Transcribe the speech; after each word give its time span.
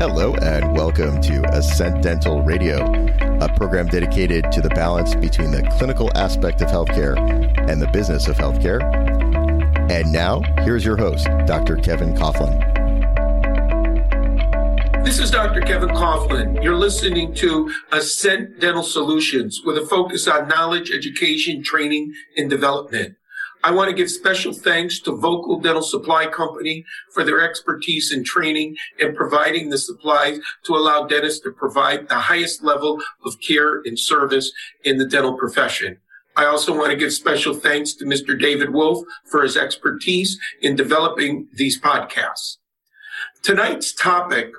Hello, 0.00 0.34
and 0.36 0.74
welcome 0.74 1.20
to 1.20 1.44
Ascent 1.54 2.02
Dental 2.02 2.42
Radio, 2.42 2.90
a 3.42 3.54
program 3.54 3.86
dedicated 3.86 4.50
to 4.50 4.62
the 4.62 4.70
balance 4.70 5.14
between 5.14 5.50
the 5.50 5.62
clinical 5.76 6.10
aspect 6.14 6.62
of 6.62 6.68
healthcare 6.68 7.18
and 7.70 7.82
the 7.82 7.86
business 7.88 8.26
of 8.26 8.38
healthcare. 8.38 8.80
And 9.90 10.10
now, 10.10 10.40
here's 10.64 10.86
your 10.86 10.96
host, 10.96 11.26
Dr. 11.44 11.76
Kevin 11.76 12.14
Coughlin. 12.14 12.64
This 15.04 15.18
is 15.18 15.30
Dr. 15.30 15.60
Kevin 15.60 15.90
Coughlin. 15.90 16.62
You're 16.62 16.76
listening 16.76 17.34
to 17.34 17.70
Ascent 17.92 18.58
Dental 18.58 18.82
Solutions 18.82 19.60
with 19.66 19.76
a 19.76 19.84
focus 19.84 20.26
on 20.26 20.48
knowledge, 20.48 20.90
education, 20.90 21.62
training, 21.62 22.14
and 22.38 22.48
development. 22.48 23.16
I 23.62 23.70
want 23.72 23.90
to 23.90 23.94
give 23.94 24.10
special 24.10 24.54
thanks 24.54 25.00
to 25.00 25.12
Vocal 25.12 25.60
Dental 25.60 25.82
Supply 25.82 26.26
Company 26.26 26.84
for 27.12 27.24
their 27.24 27.42
expertise 27.42 28.10
in 28.12 28.24
training 28.24 28.76
and 28.98 29.14
providing 29.14 29.68
the 29.68 29.76
supplies 29.76 30.38
to 30.64 30.74
allow 30.74 31.06
dentists 31.06 31.40
to 31.40 31.50
provide 31.50 32.08
the 32.08 32.18
highest 32.18 32.62
level 32.62 33.00
of 33.24 33.38
care 33.40 33.82
and 33.84 33.98
service 33.98 34.50
in 34.84 34.96
the 34.96 35.06
dental 35.06 35.36
profession. 35.36 35.98
I 36.36 36.46
also 36.46 36.74
want 36.74 36.90
to 36.90 36.96
give 36.96 37.12
special 37.12 37.52
thanks 37.52 37.92
to 37.94 38.06
Mr. 38.06 38.38
David 38.38 38.72
Wolf 38.72 39.04
for 39.30 39.42
his 39.42 39.58
expertise 39.58 40.38
in 40.62 40.74
developing 40.74 41.48
these 41.52 41.78
podcasts. 41.78 42.56
Tonight's 43.42 43.92
topic 43.92 44.52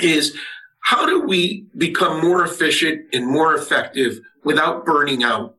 is 0.00 0.36
how 0.80 1.06
do 1.06 1.20
we 1.20 1.66
become 1.76 2.20
more 2.20 2.42
efficient 2.42 3.02
and 3.12 3.26
more 3.26 3.54
effective 3.54 4.20
without 4.42 4.84
burning 4.84 5.22
out? 5.22 5.54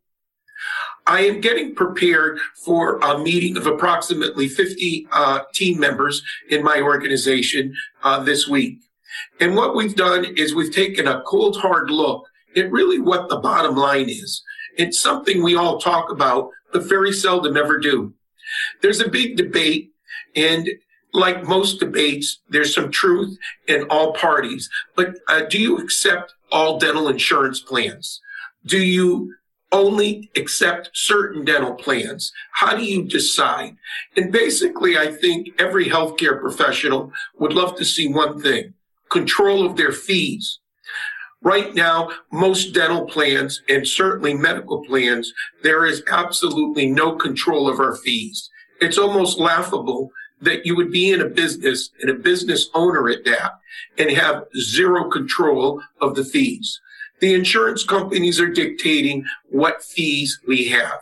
I 1.07 1.22
am 1.22 1.41
getting 1.41 1.75
prepared 1.75 2.39
for 2.63 3.00
a 3.00 3.17
meeting 3.17 3.57
of 3.57 3.67
approximately 3.67 4.47
50 4.47 5.07
uh, 5.12 5.39
team 5.53 5.79
members 5.79 6.22
in 6.50 6.63
my 6.63 6.79
organization 6.81 7.73
uh, 8.03 8.23
this 8.23 8.47
week. 8.47 8.79
And 9.40 9.56
what 9.56 9.75
we've 9.75 9.95
done 9.95 10.25
is 10.38 10.56
we've 10.56 10.73
taken 10.73 11.07
a 11.07 11.22
cold, 11.25 11.57
hard 11.57 11.90
look 11.90 12.28
at 12.56 12.72
really 12.72 13.00
what 13.00 13.29
the 13.29 13.38
bottom 13.38 13.75
line 13.75 14.09
is. 14.09 14.44
It's 14.78 15.00
something 15.00 15.44
we 15.44 15.56
all 15.56 15.79
talk 15.79 16.11
about, 16.11 16.50
but 16.72 16.88
very 16.88 17.11
seldom 17.11 17.57
ever 17.57 17.78
do. 17.78 18.13
There's 18.81 19.01
a 19.01 19.09
big 19.09 19.38
debate, 19.38 19.91
and 20.35 20.69
like 21.13 21.44
most 21.44 21.79
debates, 21.79 22.40
there's 22.50 22.73
some 22.73 22.91
truth 22.91 23.38
in 23.67 23.84
all 23.90 24.13
parties. 24.13 24.69
But 24.95 25.16
uh, 25.28 25.41
do 25.41 25.59
you 25.59 25.78
accept 25.78 26.34
all 26.51 26.79
dental 26.79 27.09
insurance 27.09 27.59
plans? 27.59 28.22
Do 28.66 28.78
you 28.78 29.34
only 29.71 30.29
accept 30.35 30.91
certain 30.93 31.45
dental 31.45 31.73
plans? 31.73 32.31
How 32.51 32.75
do 32.75 32.83
you 32.83 33.03
decide? 33.03 33.75
And 34.15 34.31
basically, 34.31 34.97
I 34.97 35.11
think 35.11 35.49
every 35.59 35.85
healthcare 35.85 36.39
professional 36.39 37.11
would 37.39 37.53
love 37.53 37.77
to 37.77 37.85
see 37.85 38.07
one 38.07 38.41
thing 38.41 38.73
control 39.09 39.65
of 39.65 39.75
their 39.75 39.91
fees. 39.91 40.59
Right 41.41 41.73
now, 41.73 42.11
most 42.31 42.73
dental 42.73 43.05
plans 43.05 43.61
and 43.67 43.85
certainly 43.87 44.33
medical 44.33 44.85
plans, 44.85 45.33
there 45.63 45.85
is 45.85 46.03
absolutely 46.09 46.85
no 46.85 47.15
control 47.15 47.67
of 47.67 47.79
our 47.79 47.95
fees. 47.95 48.49
It's 48.79 48.97
almost 48.97 49.39
laughable 49.39 50.11
that 50.41 50.65
you 50.65 50.75
would 50.75 50.91
be 50.91 51.11
in 51.11 51.21
a 51.21 51.27
business 51.27 51.89
and 52.01 52.09
a 52.09 52.15
business 52.15 52.69
owner 52.73 53.09
at 53.09 53.25
that 53.25 53.53
and 53.97 54.11
have 54.11 54.45
zero 54.59 55.09
control 55.09 55.81
of 55.99 56.15
the 56.15 56.23
fees. 56.23 56.79
The 57.21 57.33
insurance 57.35 57.83
companies 57.83 58.39
are 58.39 58.49
dictating 58.49 59.25
what 59.49 59.83
fees 59.83 60.39
we 60.47 60.65
have. 60.69 61.01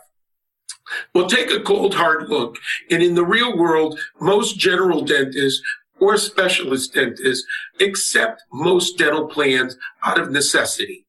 We'll 1.14 1.28
take 1.28 1.50
a 1.50 1.60
cold 1.60 1.94
hard 1.94 2.28
look. 2.28 2.58
And 2.90 3.02
in 3.02 3.14
the 3.14 3.24
real 3.24 3.56
world, 3.56 3.98
most 4.20 4.58
general 4.58 5.02
dentists 5.02 5.62
or 5.98 6.16
specialist 6.16 6.94
dentists 6.94 7.46
accept 7.80 8.42
most 8.52 8.98
dental 8.98 9.26
plans 9.26 9.76
out 10.04 10.18
of 10.18 10.30
necessity. 10.30 11.06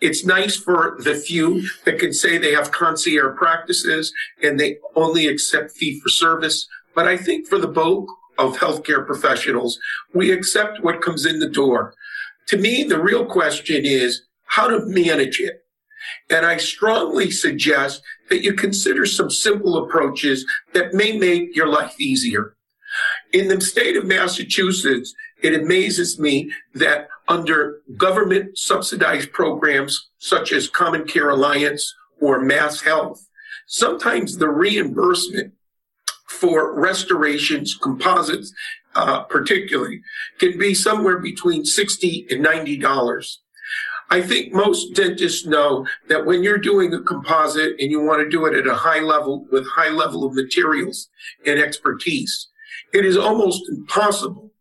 It's 0.00 0.26
nice 0.26 0.56
for 0.56 0.96
the 1.00 1.14
few 1.14 1.68
that 1.84 1.98
can 1.98 2.12
say 2.12 2.36
they 2.36 2.52
have 2.52 2.70
concierge 2.70 3.36
practices 3.36 4.12
and 4.42 4.60
they 4.60 4.78
only 4.94 5.26
accept 5.26 5.72
fee 5.72 6.00
for 6.00 6.08
service. 6.08 6.66
But 6.94 7.06
I 7.06 7.16
think 7.16 7.46
for 7.46 7.58
the 7.58 7.68
bulk 7.68 8.08
of 8.38 8.58
healthcare 8.58 9.06
professionals, 9.06 9.78
we 10.14 10.30
accept 10.30 10.82
what 10.82 11.02
comes 11.02 11.24
in 11.24 11.40
the 11.40 11.48
door. 11.48 11.94
To 12.48 12.58
me, 12.58 12.84
the 12.84 13.00
real 13.00 13.24
question 13.24 13.84
is, 13.84 14.22
how 14.46 14.68
to 14.68 14.84
manage 14.86 15.40
it. 15.40 15.64
And 16.30 16.46
I 16.46 16.56
strongly 16.56 17.30
suggest 17.30 18.02
that 18.30 18.42
you 18.42 18.52
consider 18.54 19.06
some 19.06 19.30
simple 19.30 19.84
approaches 19.84 20.46
that 20.72 20.94
may 20.94 21.16
make 21.16 21.54
your 21.56 21.68
life 21.68 21.94
easier. 21.98 22.56
In 23.32 23.48
the 23.48 23.60
state 23.60 23.96
of 23.96 24.06
Massachusetts, 24.06 25.14
it 25.42 25.54
amazes 25.54 26.18
me 26.18 26.50
that 26.74 27.08
under 27.28 27.80
government 27.96 28.56
subsidized 28.56 29.32
programs 29.32 30.08
such 30.18 30.52
as 30.52 30.68
Common 30.68 31.04
Care 31.06 31.30
Alliance 31.30 31.94
or 32.20 32.40
Mass 32.40 32.80
Health, 32.80 33.28
sometimes 33.66 34.38
the 34.38 34.48
reimbursement 34.48 35.52
for 36.28 36.78
restorations, 36.78 37.74
composites, 37.74 38.52
uh, 38.94 39.22
particularly, 39.24 40.00
can 40.38 40.58
be 40.58 40.74
somewhere 40.74 41.18
between 41.18 41.64
60 41.64 42.26
and 42.30 42.44
$90. 42.44 43.36
I 44.10 44.22
think 44.22 44.52
most 44.52 44.94
dentists 44.94 45.46
know 45.46 45.86
that 46.08 46.24
when 46.24 46.42
you're 46.42 46.58
doing 46.58 46.94
a 46.94 47.02
composite 47.02 47.74
and 47.80 47.90
you 47.90 48.00
want 48.00 48.22
to 48.22 48.28
do 48.28 48.46
it 48.46 48.54
at 48.54 48.66
a 48.66 48.74
high 48.74 49.00
level 49.00 49.46
with 49.50 49.66
high 49.66 49.88
level 49.88 50.24
of 50.24 50.34
materials 50.34 51.08
and 51.44 51.58
expertise, 51.58 52.48
it 52.92 53.04
is 53.04 53.16
almost 53.16 53.68
impossible 53.68 54.52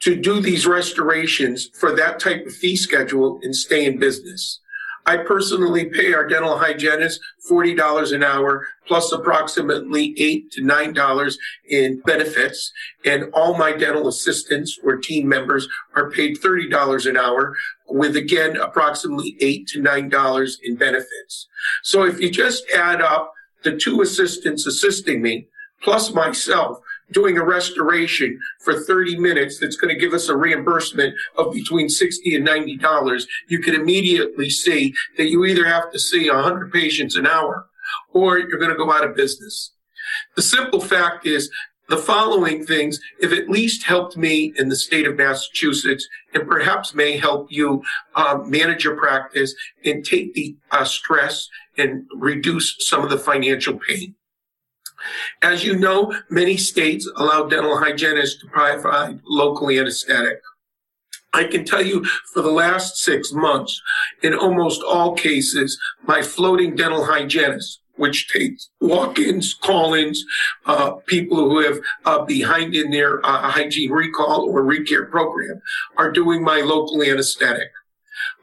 to 0.00 0.14
do 0.14 0.40
these 0.40 0.66
restorations 0.66 1.70
for 1.74 1.94
that 1.94 2.20
type 2.20 2.46
of 2.46 2.54
fee 2.54 2.76
schedule 2.76 3.38
and 3.42 3.54
stay 3.54 3.86
in 3.86 3.98
business. 3.98 4.59
I 5.06 5.18
personally 5.18 5.86
pay 5.86 6.12
our 6.12 6.26
dental 6.26 6.58
hygienist 6.58 7.20
$40 7.50 8.12
an 8.12 8.22
hour 8.22 8.66
plus 8.86 9.12
approximately 9.12 10.14
8 10.18 10.50
to 10.52 10.62
$9 10.62 11.34
in 11.68 12.00
benefits. 12.00 12.72
And 13.04 13.30
all 13.32 13.56
my 13.56 13.72
dental 13.72 14.08
assistants 14.08 14.78
or 14.84 14.96
team 14.96 15.28
members 15.28 15.68
are 15.94 16.10
paid 16.10 16.38
$30 16.38 17.08
an 17.08 17.16
hour 17.16 17.56
with 17.88 18.16
again 18.16 18.56
approximately 18.56 19.36
8 19.40 19.66
to 19.68 19.80
$9 19.80 20.56
in 20.62 20.76
benefits. 20.76 21.48
So 21.82 22.04
if 22.04 22.20
you 22.20 22.30
just 22.30 22.64
add 22.70 23.00
up 23.00 23.32
the 23.62 23.76
two 23.76 24.00
assistants 24.02 24.66
assisting 24.66 25.22
me 25.22 25.48
plus 25.82 26.12
myself, 26.12 26.78
doing 27.12 27.38
a 27.38 27.44
restoration 27.44 28.38
for 28.60 28.80
30 28.80 29.18
minutes 29.18 29.58
that's 29.58 29.76
going 29.76 29.92
to 29.92 30.00
give 30.00 30.12
us 30.12 30.28
a 30.28 30.36
reimbursement 30.36 31.14
of 31.36 31.52
between 31.52 31.88
60 31.88 32.34
and 32.36 32.44
90 32.44 32.76
dollars 32.78 33.26
you 33.48 33.60
can 33.60 33.74
immediately 33.74 34.50
see 34.50 34.94
that 35.16 35.28
you 35.28 35.44
either 35.44 35.66
have 35.66 35.90
to 35.92 35.98
see 35.98 36.30
100 36.30 36.72
patients 36.72 37.16
an 37.16 37.26
hour 37.26 37.66
or 38.12 38.38
you're 38.38 38.58
going 38.58 38.70
to 38.70 38.76
go 38.76 38.92
out 38.92 39.04
of 39.04 39.16
business 39.16 39.72
the 40.36 40.42
simple 40.42 40.80
fact 40.80 41.26
is 41.26 41.50
the 41.90 41.96
following 41.96 42.64
things 42.64 43.00
have 43.20 43.32
at 43.32 43.50
least 43.50 43.82
helped 43.82 44.16
me 44.16 44.54
in 44.56 44.68
the 44.68 44.76
state 44.76 45.08
of 45.08 45.16
Massachusetts 45.16 46.08
and 46.32 46.48
perhaps 46.48 46.94
may 46.94 47.16
help 47.16 47.48
you 47.50 47.82
uh, 48.14 48.38
manage 48.46 48.84
your 48.84 48.96
practice 48.96 49.54
and 49.84 50.04
take 50.04 50.32
the 50.34 50.56
uh, 50.70 50.84
stress 50.84 51.48
and 51.76 52.06
reduce 52.14 52.76
some 52.78 53.02
of 53.02 53.10
the 53.10 53.18
financial 53.18 53.76
pain. 53.76 54.14
As 55.42 55.64
you 55.64 55.76
know, 55.76 56.12
many 56.30 56.56
states 56.56 57.10
allow 57.16 57.46
dental 57.46 57.78
hygienists 57.78 58.40
to 58.40 58.46
provide 58.48 59.20
locally 59.26 59.78
anesthetic. 59.78 60.40
I 61.32 61.44
can 61.44 61.64
tell 61.64 61.84
you 61.84 62.04
for 62.32 62.42
the 62.42 62.50
last 62.50 62.96
six 62.96 63.32
months, 63.32 63.80
in 64.22 64.34
almost 64.34 64.82
all 64.82 65.14
cases, 65.14 65.78
my 66.06 66.22
floating 66.22 66.74
dental 66.74 67.04
hygienist, 67.04 67.80
which 67.96 68.28
takes 68.32 68.70
walk-ins, 68.80 69.54
call-ins, 69.54 70.24
uh, 70.66 70.92
people 71.06 71.36
who 71.36 71.60
have 71.60 71.78
uh, 72.04 72.24
behind 72.24 72.74
in 72.74 72.90
their 72.90 73.24
uh, 73.24 73.50
hygiene 73.50 73.92
recall 73.92 74.48
or 74.50 74.64
recare 74.64 75.08
program, 75.08 75.60
are 75.98 76.10
doing 76.10 76.42
my 76.42 76.62
local 76.62 77.02
anesthetic. 77.02 77.70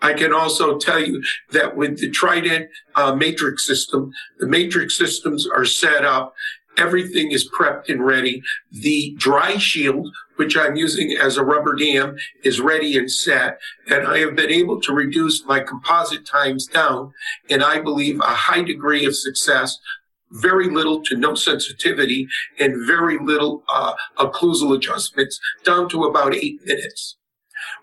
I 0.02 0.14
can 0.14 0.34
also 0.34 0.78
tell 0.78 1.00
you 1.00 1.24
that 1.52 1.76
with 1.76 2.00
the 2.00 2.10
Triodent 2.10 2.68
uh, 2.96 3.16
matrix 3.16 3.66
system, 3.66 4.12
the 4.40 4.48
matrix 4.48 4.98
systems 4.98 5.48
are 5.48 5.66
set 5.66 6.06
up. 6.06 6.34
Everything 6.78 7.32
is 7.32 7.50
prepped 7.50 7.90
and 7.90 8.06
ready. 8.06 8.44
The 8.72 9.16
dry 9.18 9.58
shield, 9.58 10.14
which 10.36 10.56
I'm 10.56 10.76
using 10.76 11.18
as 11.20 11.38
a 11.38 11.44
rubber 11.44 11.76
dam, 11.76 12.18
is 12.44 12.62
ready 12.62 12.98
and 12.98 13.12
set. 13.12 13.60
And 13.90 14.06
I 14.08 14.20
have 14.20 14.36
been 14.36 14.52
able 14.52 14.80
to 14.82 14.94
reduce 14.94 15.44
my 15.46 15.60
composite 15.60 16.28
times 16.28 16.68
down. 16.68 17.14
And 17.50 17.64
I 17.64 17.80
believe 17.82 18.20
a 18.20 18.26
high 18.26 18.62
degree 18.62 19.06
of 19.06 19.16
success 19.16 19.80
very 20.32 20.70
little 20.70 21.02
to 21.04 21.16
no 21.16 21.36
sensitivity 21.36 22.28
and 22.60 22.86
very 22.86 23.18
little 23.20 23.64
uh, 23.70 23.94
occlusal 24.18 24.76
adjustments 24.76 25.40
down 25.64 25.90
to 25.90 26.04
about 26.04 26.36
eight 26.36 26.60
minutes. 26.66 27.18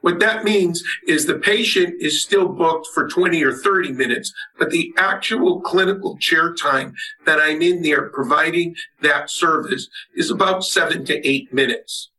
What 0.00 0.20
that 0.20 0.44
means 0.44 0.82
is 1.06 1.26
the 1.26 1.38
patient 1.38 1.94
is 2.00 2.22
still 2.22 2.48
booked 2.48 2.88
for 2.94 3.08
20 3.08 3.42
or 3.42 3.52
30 3.52 3.92
minutes, 3.92 4.32
but 4.58 4.70
the 4.70 4.92
actual 4.96 5.60
clinical 5.60 6.16
chair 6.18 6.54
time 6.54 6.94
that 7.26 7.40
I'm 7.40 7.62
in 7.62 7.82
there 7.82 8.08
providing 8.10 8.76
that 9.02 9.30
service 9.30 9.88
is 10.14 10.30
about 10.30 10.64
seven 10.64 11.04
to 11.06 11.26
eight 11.26 11.52
minutes. 11.52 12.10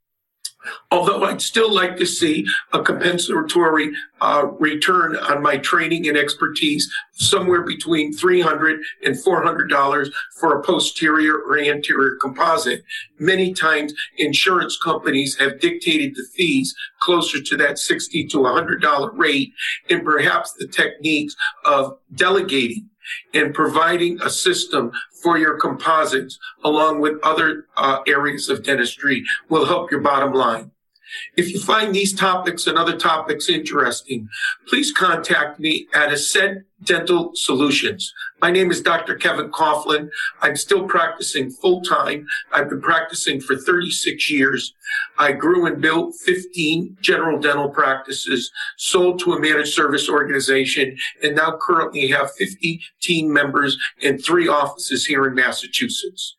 Although 0.92 1.24
I'd 1.24 1.42
still 1.42 1.74
like 1.74 1.98
to 1.98 2.06
see 2.06 2.46
a 2.74 2.82
compensatory 2.82 3.94
uh, 4.22 4.48
return 4.60 5.16
on 5.18 5.42
my 5.42 5.58
training 5.58 6.08
and 6.08 6.18
expertise, 6.18 6.92
somewhere 7.14 7.62
between 7.62 8.16
$300 8.16 8.78
and 9.04 9.16
$400 9.16 10.12
for 10.40 10.60
a 10.60 10.64
posterior 10.64 11.36
or 11.36 11.58
anterior 11.58 12.18
composite. 12.22 12.84
Many 13.20 13.54
times 13.54 13.94
insurance 14.18 14.78
companies 14.78 15.38
have 15.38 15.60
dictated 15.60 16.16
the 16.16 16.26
fees 16.36 16.76
closer 17.02 17.42
to 17.42 17.58
that 17.58 17.80
60 17.80 18.28
to 18.28 18.38
$100 18.38 19.18
rate 19.18 19.54
and 19.90 20.04
perhaps 20.04 20.54
the 20.54 20.68
techniques 20.68 21.36
of 21.64 21.98
delegating 22.14 22.90
and 23.34 23.54
providing 23.54 24.22
a 24.22 24.30
system 24.30 24.92
for 25.22 25.38
your 25.38 25.57
composites 25.57 26.40
along 26.63 27.02
with 27.02 27.19
other 27.24 27.68
uh, 27.78 28.00
areas 28.07 28.50
of 28.50 28.63
dentistry 28.63 29.24
will 29.50 29.66
help 29.66 29.92
your 29.92 30.02
bottom 30.02 30.34
line. 30.34 30.72
If 31.38 31.52
you 31.52 31.60
find 31.60 31.94
these 31.94 32.13
topics 32.13 32.68
and 32.68 32.78
other 32.78 32.98
topics 32.98 33.50
interesting, 33.50 34.30
please 34.68 34.92
contact 34.92 35.60
me 35.60 35.88
at 35.94 36.12
Ascent 36.12 36.63
Dental 36.84 37.31
Solutions. 37.36 38.13
My 38.42 38.52
name 38.52 38.69
is 38.69 38.81
Dr. 38.81 39.16
Kevin 39.16 39.52
Coughlin. 39.52 40.10
I'm 40.42 40.56
still 40.56 40.88
practicing 40.88 41.50
full 41.50 41.81
time. 41.81 42.28
I've 42.52 42.69
been 42.69 42.81
practicing 42.81 43.42
for 43.42 43.56
36 43.56 44.30
years. 44.30 44.74
I 45.18 45.31
grew 45.31 45.66
and 45.66 45.81
built 45.81 46.16
15 46.25 46.98
general 47.02 47.40
dental 47.40 47.69
practices, 47.69 48.52
sold 48.78 49.19
to 49.19 49.34
a 49.34 49.40
managed 49.40 49.74
service 49.74 50.10
organization, 50.10 50.98
and 51.24 51.36
now 51.36 51.57
currently 51.60 52.07
have 52.10 52.34
50 52.34 52.81
team 53.02 53.31
members 53.31 53.78
and 54.04 54.24
three 54.24 54.48
offices 54.48 55.06
here 55.06 55.25
in 55.25 55.34
Massachusetts. 55.34 56.36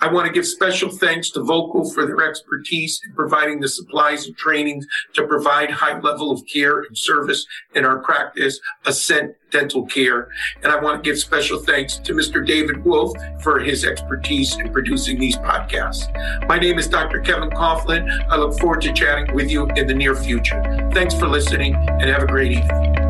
I 0.00 0.08
want 0.08 0.26
to 0.26 0.32
give 0.32 0.46
special 0.46 0.90
thanks 0.90 1.30
to 1.30 1.42
Vocal 1.42 1.90
for 1.90 2.06
their 2.06 2.28
expertise 2.28 3.00
in 3.04 3.14
providing 3.14 3.60
the 3.60 3.68
supplies 3.68 4.26
and 4.26 4.36
trainings 4.36 4.86
to 5.14 5.26
provide 5.26 5.70
high 5.70 5.98
level 6.00 6.30
of 6.30 6.44
care 6.46 6.80
and 6.80 6.96
service 6.96 7.46
in 7.74 7.84
our 7.84 7.98
practice, 7.98 8.60
Ascent 8.86 9.34
Dental 9.50 9.84
Care. 9.86 10.28
And 10.62 10.72
I 10.72 10.80
want 10.80 11.02
to 11.02 11.08
give 11.08 11.18
special 11.18 11.58
thanks 11.58 11.96
to 11.98 12.12
Mr. 12.12 12.46
David 12.46 12.84
Wolf 12.84 13.12
for 13.42 13.58
his 13.58 13.84
expertise 13.84 14.56
in 14.58 14.72
producing 14.72 15.18
these 15.18 15.36
podcasts. 15.36 16.06
My 16.48 16.58
name 16.58 16.78
is 16.78 16.86
Dr. 16.86 17.20
Kevin 17.20 17.50
Coughlin. 17.50 18.08
I 18.28 18.36
look 18.36 18.58
forward 18.58 18.82
to 18.82 18.92
chatting 18.92 19.34
with 19.34 19.50
you 19.50 19.66
in 19.76 19.86
the 19.86 19.94
near 19.94 20.14
future. 20.14 20.62
Thanks 20.92 21.14
for 21.14 21.28
listening 21.28 21.74
and 21.74 22.04
have 22.04 22.22
a 22.22 22.26
great 22.26 22.52
evening. 22.52 23.09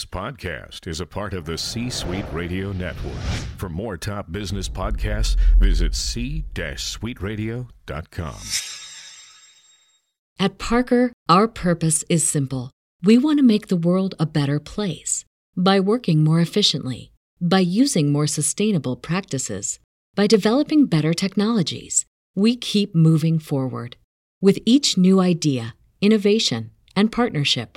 This 0.00 0.06
podcast 0.06 0.86
is 0.86 1.02
a 1.02 1.04
part 1.04 1.34
of 1.34 1.44
the 1.44 1.58
C 1.58 1.90
Suite 1.90 2.24
Radio 2.32 2.72
Network. 2.72 3.20
For 3.58 3.68
more 3.68 3.98
top 3.98 4.32
business 4.32 4.66
podcasts, 4.66 5.36
visit 5.58 5.94
c-suiteradio.com. 5.94 8.36
At 10.38 10.56
Parker, 10.56 11.12
our 11.28 11.46
purpose 11.46 12.02
is 12.08 12.26
simple. 12.26 12.70
We 13.02 13.18
want 13.18 13.40
to 13.40 13.42
make 13.42 13.66
the 13.66 13.76
world 13.76 14.14
a 14.18 14.24
better 14.24 14.58
place 14.58 15.26
by 15.54 15.80
working 15.80 16.24
more 16.24 16.40
efficiently, 16.40 17.12
by 17.38 17.60
using 17.60 18.10
more 18.10 18.26
sustainable 18.26 18.96
practices, 18.96 19.80
by 20.14 20.26
developing 20.26 20.86
better 20.86 21.12
technologies. 21.12 22.06
We 22.34 22.56
keep 22.56 22.94
moving 22.94 23.38
forward. 23.38 23.98
With 24.40 24.60
each 24.64 24.96
new 24.96 25.20
idea, 25.20 25.74
innovation, 26.00 26.70
and 26.96 27.12
partnership, 27.12 27.76